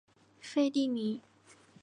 [0.41, 1.21] 费蒂尼。